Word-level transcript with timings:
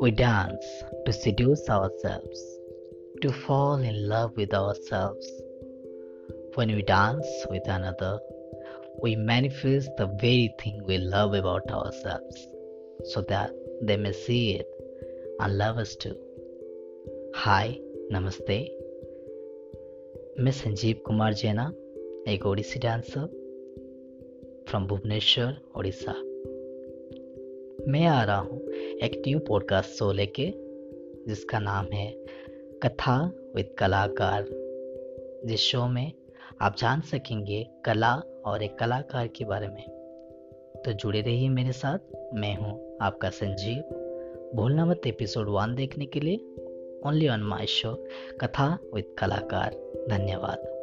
We 0.00 0.10
dance 0.10 0.66
to 1.06 1.12
seduce 1.12 1.68
ourselves, 1.68 2.58
to 3.22 3.32
fall 3.32 3.74
in 3.74 4.08
love 4.08 4.36
with 4.36 4.54
ourselves. 4.54 5.42
When 6.54 6.74
we 6.74 6.82
dance 6.82 7.28
with 7.50 7.68
another, 7.68 8.18
we 9.02 9.16
manifest 9.16 9.90
the 9.96 10.06
very 10.06 10.54
thing 10.62 10.82
we 10.86 10.98
love 10.98 11.34
about 11.34 11.70
ourselves 11.70 12.46
so 13.04 13.22
that 13.28 13.52
they 13.82 13.96
may 13.96 14.12
see 14.12 14.54
it 14.54 14.66
and 15.40 15.58
love 15.58 15.78
us 15.78 15.96
too. 15.96 16.16
हाय 17.36 17.74
नमस्ते 18.12 18.56
मैं 20.44 20.52
संजीव 20.52 21.02
कुमार 21.06 21.34
जैना 21.34 21.72
एक 22.28 22.46
Odissi 22.46 22.78
dancer 22.78 23.26
from 24.68 24.86
Bhubaneswar 24.86 25.56
Orissa 25.76 26.14
मैं 27.87 28.05
आ 28.05 28.23
रहा 28.23 28.37
हूँ 28.37 28.67
एक 28.73 29.23
new 29.27 29.39
podcast 29.39 29.89
show 29.89 30.11
लेके, 30.11 30.53
जिसका 31.27 31.59
नाम 31.59 31.85
है 31.85 32.11
कथा 32.83 33.31
विद 33.55 33.75
कलाकार। 33.79 34.45
जिस 35.45 35.59
शो 35.59 35.87
में 35.87 36.11
आप 36.61 36.75
जान 36.77 37.01
सकेंगे 37.01 37.67
कला 37.85 38.15
और 38.45 38.63
एक 38.63 38.75
कलाकार 38.75 39.27
के 39.27 39.45
बारे 39.45 39.67
में। 39.67 39.83
तो 40.85 40.93
जुड़े 40.93 41.21
रहिए 41.21 41.49
मेरे 41.49 41.71
साथ। 41.71 41.99
मैं 42.33 42.55
हूँ 42.55 42.97
आपका 43.01 43.29
संजीव। 43.29 43.83
भूलना 44.55 44.85
मत 44.85 45.01
एपिसोड 45.07 45.49
वन 45.49 45.75
देखने 45.75 46.05
के 46.05 46.19
लिए 46.19 46.35
only 47.05 47.27
on 47.27 47.41
my 47.43 47.65
show 47.65 48.05
Katha 48.41 48.79
with 48.93 49.15
Kalakar. 49.19 49.69
धन्यवाद। 50.09 50.75